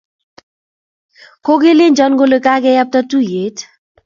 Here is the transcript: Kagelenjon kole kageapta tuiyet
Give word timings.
Kagelenjon 1.45 2.13
kole 2.19 2.37
kageapta 2.45 2.99
tuiyet 3.09 3.57